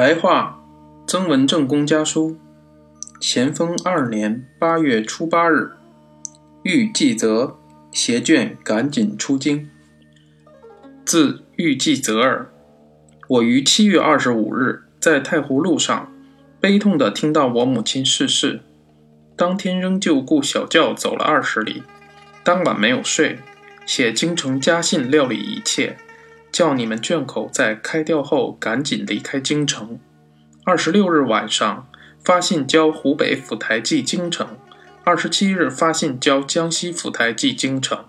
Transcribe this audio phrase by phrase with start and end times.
[0.00, 0.58] 白话
[1.06, 2.38] 曾文正公家书，
[3.20, 5.72] 咸丰二年八月初八日，
[6.62, 7.58] 欲季泽
[7.92, 9.68] 携眷赶紧出京。
[11.04, 12.50] 自欲季泽尔，
[13.28, 16.10] 我于七月二十五日在太湖路上，
[16.58, 18.62] 悲痛地听到我母亲逝世。
[19.36, 21.82] 当天仍旧雇小轿走了二十里，
[22.42, 23.38] 当晚没有睡，
[23.84, 25.98] 写京城家信料理一切。
[26.52, 29.98] 叫你们眷口在开掉后赶紧离开京城。
[30.64, 31.88] 二十六日晚上
[32.22, 34.58] 发信交湖北府台寄京城，
[35.04, 38.04] 二十七日发信交江西府台寄京城。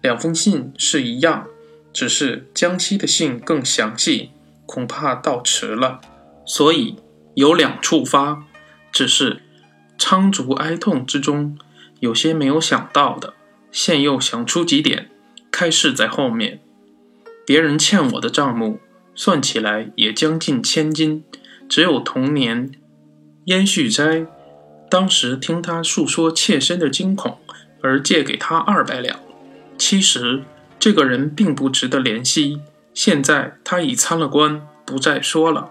[0.00, 1.48] 两封信是一样，
[1.92, 4.30] 只是江西的信更详细，
[4.64, 6.00] 恐怕到迟了，
[6.46, 6.96] 所以
[7.34, 8.44] 有两处发。
[8.92, 9.42] 只是
[9.98, 11.58] 苍竹哀痛之中，
[12.00, 13.34] 有些没有想到的，
[13.72, 15.10] 现又想出几点，
[15.50, 16.60] 开示在后面。
[17.48, 18.78] 别人欠我的账目，
[19.14, 21.24] 算起来也将近千金。
[21.66, 22.70] 只有同年，
[23.46, 24.26] 燕旭斋
[24.90, 27.38] 当时听他诉说妾身的惊恐，
[27.80, 29.18] 而借给他二百两。
[29.78, 30.42] 其实
[30.78, 32.60] 这个人并不值得怜惜。
[32.92, 35.70] 现在他已参了官，不再说了。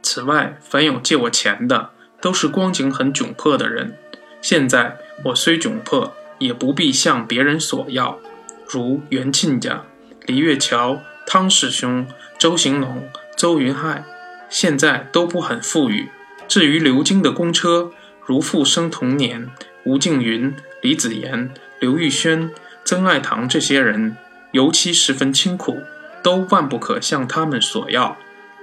[0.00, 1.90] 此外，凡有借我钱的，
[2.22, 3.98] 都是光景很窘迫的人。
[4.40, 8.18] 现在我虽窘迫，也不必向别人索要，
[8.66, 9.84] 如袁亲家、
[10.24, 10.98] 李月桥。
[11.32, 12.08] 汤师兄、
[12.40, 14.02] 周行龙、周云海，
[14.48, 16.08] 现在都不很富裕。
[16.48, 17.92] 至于刘京的公车，
[18.26, 19.48] 如复生同年，
[19.84, 22.50] 吴静云、李子言、刘玉轩、
[22.84, 24.16] 曾爱堂这些人，
[24.50, 25.78] 尤其十分清苦，
[26.20, 28.16] 都万不可向他们索要。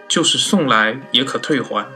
[0.09, 1.87] 就是送来，也可退还，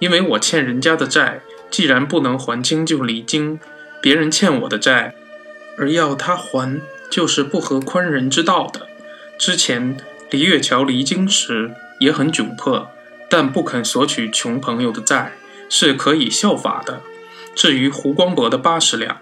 [0.00, 3.60] 因为我欠人家的债，既然不能还清，就离京。
[4.02, 5.14] 别人欠我的债，
[5.76, 8.87] 而要他还，就是不合宽仁之道的。
[9.38, 9.96] 之前
[10.30, 12.90] 李月桥离京时也很窘迫，
[13.30, 15.34] 但不肯索取穷朋友的债，
[15.68, 17.00] 是可以效法的。
[17.54, 19.18] 至于胡光博的八十两，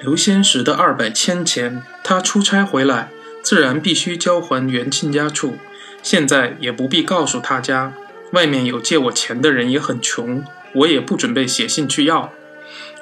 [0.00, 3.10] 刘先石的二百千钱，他出差回来，
[3.40, 5.56] 自然必须交还袁亲家处。
[6.02, 7.92] 现在也不必告诉他家，
[8.32, 10.44] 外面有借我钱的人也很穷，
[10.74, 12.32] 我也不准备写信去要。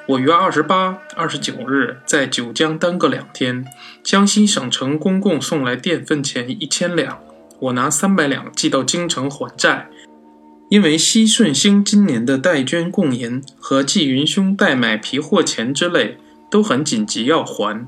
[0.07, 3.65] 我于二十八、二十九日在九江耽搁两天，
[4.03, 7.17] 江西省城公共送来电分钱一千两，
[7.59, 9.89] 我拿三百两寄到京城还债。
[10.69, 16.17] 因为西顺兴今年的代捐贡银和季云兄代买皮货钱之类
[16.51, 17.87] 都很紧急要还，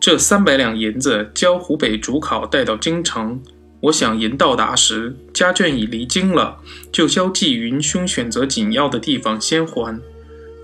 [0.00, 3.40] 这三百两银子交湖北主考带到京城。
[3.82, 6.58] 我想银到达时，家眷已离京了，
[6.90, 10.00] 就交季云兄选择紧要的地方先还。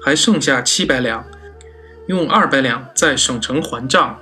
[0.09, 1.23] 还剩下七百两，
[2.07, 4.19] 用二百两在省城还账，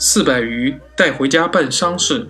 [0.00, 2.26] 四百余带回家办丧事。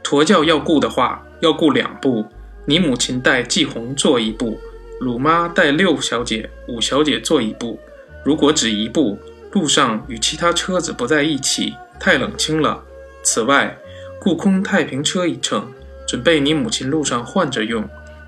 [0.00, 2.24] 驼轿要雇的话，要雇两部，
[2.64, 4.56] 你母亲带季红坐一部，
[5.00, 7.76] 鲁妈带六小姐、五小姐坐一部。
[8.24, 9.18] 如果只一部，
[9.50, 12.80] 路上与其他车子不在一起，太冷清了。
[13.24, 13.76] 此外，
[14.20, 15.72] 雇空太平车一乘，
[16.06, 17.84] 准备你母亲路上换着用，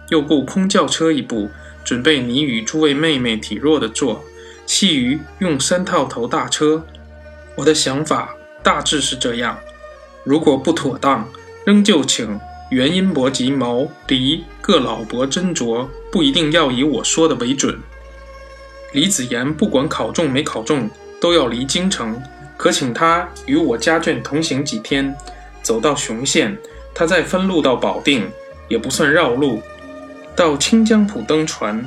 [0.09, 1.49] 又雇空轿车一部。
[1.87, 4.23] 准备你与诸位妹妹体弱的坐，
[4.67, 6.85] 其余用三套头大车。
[7.55, 9.57] 我的想法大致是这样：
[10.25, 11.27] 如果不妥当，
[11.65, 12.41] 仍旧请
[12.73, 17.79] 元音伯及毛黎各老伯斟酌，不一定要以我说的为准。
[18.93, 22.21] 李子言不管考中没考中，都要离京城，
[22.57, 25.15] 可请他与我家眷同行几天，
[25.63, 26.59] 走到雄县，
[26.93, 28.29] 他再分路到保定，
[28.69, 29.63] 也不算绕路。
[30.37, 31.83] 到清江浦登船，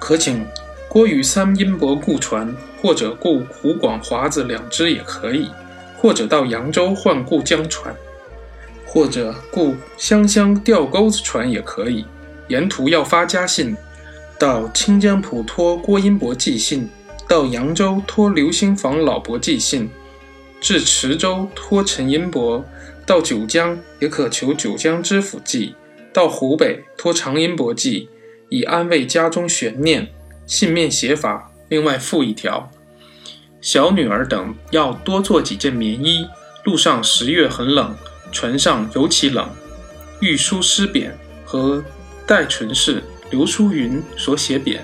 [0.00, 0.46] 可请
[0.88, 5.50] 郭与三阴伯雇船，或者雇湖广华子两只也可以；
[5.98, 7.94] 或者到扬州换雇江船，
[8.86, 12.06] 或者雇湘乡吊钩子船也可以。
[12.48, 13.76] 沿途要发家信，
[14.38, 16.88] 到清江浦托郭英伯寄信，
[17.28, 19.90] 到扬州托刘兴房老伯寄信，
[20.62, 22.64] 至池州托陈英伯，
[23.04, 25.74] 到九江也可求九江知府寄。
[26.16, 28.08] 到湖北托长音伯寄，
[28.48, 30.10] 以安慰家中悬念。
[30.46, 32.72] 信面写法，另外附一条：
[33.60, 36.26] 小女儿等要多做几件棉衣。
[36.64, 37.94] 路上十月很冷，
[38.32, 39.46] 船上尤其冷。
[40.20, 41.10] 御书诗匾
[41.44, 41.84] 和
[42.26, 44.78] 戴纯氏、刘淑云所写匾，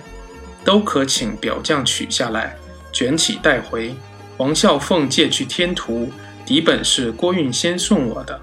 [0.67, 2.59] 都可请表匠取下来，
[2.93, 3.95] 卷起带回。
[4.37, 6.11] 王孝凤借去天图，
[6.45, 8.39] 底本是郭运先送我的。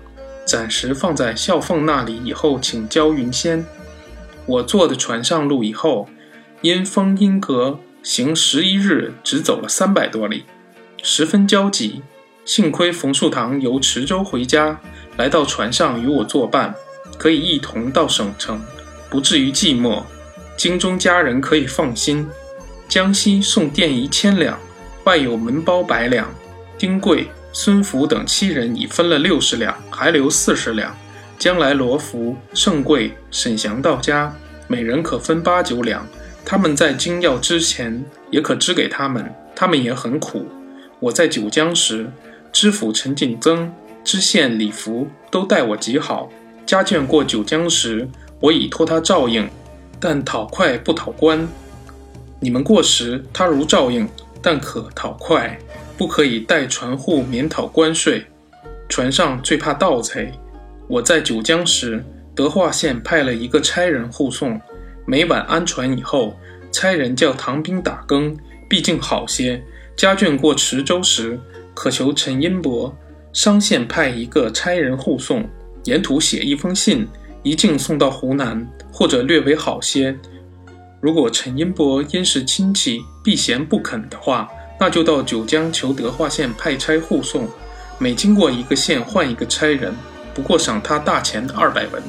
[0.50, 3.64] 暂时放在孝凤那里，以后请交云仙。
[4.48, 6.10] 我坐的船上路以后，
[6.62, 10.46] 因风因隔，行十一日，只走了三百多里，
[11.04, 12.02] 十分焦急。
[12.46, 14.80] 幸亏冯树堂由池州回家，
[15.18, 16.74] 来到船上与我作伴，
[17.20, 18.60] 可以一同到省城。
[19.08, 20.02] 不至于寂寞。
[20.58, 22.28] 京中家人可以放心。
[22.88, 24.58] 江西送电一千两，
[25.04, 26.28] 外有门包百两。
[26.76, 30.96] 丁贵、孙福等七人已分了六十两，还留四十两。
[31.38, 34.34] 将来罗福、盛贵、沈祥到家，
[34.68, 36.06] 每人可分八九两。
[36.46, 39.34] 他们在京要之前，也可支给他们。
[39.56, 40.48] 他们也很苦。
[41.00, 42.12] 我在九江时，
[42.52, 43.74] 知府陈景增、
[44.04, 46.30] 知县李福都待我极好。
[46.66, 48.08] 家眷过九江时，
[48.40, 49.50] 我已托他照应。
[50.00, 51.48] 但讨快不讨官，
[52.40, 54.08] 你们过时，他如照应，
[54.42, 55.60] 但可讨快，
[56.00, 58.26] 不可以带船户免讨关税。
[58.88, 60.32] 船上最怕盗贼。
[60.88, 62.02] 我在九江时，
[62.34, 64.60] 德化县派了一个差人护送，
[65.06, 66.38] 每晚安船以后，
[66.72, 68.34] 差人叫唐兵打更，
[68.70, 69.62] 毕竟好些。
[69.98, 71.38] 家眷过池州时，
[71.74, 72.96] 可求陈英伯、
[73.34, 75.46] 商县派一个差人护送，
[75.84, 77.06] 沿途写一封信，
[77.44, 78.66] 一径送到湖南。
[78.92, 80.18] 或者略为好些。
[81.00, 84.50] 如果陈英伯因是亲戚避嫌不肯的话，
[84.80, 87.48] 那就到九江求德化县派差护送，
[87.98, 89.94] 每经过一个县换一个差人，
[90.34, 92.02] 不过赏他大钱二百文。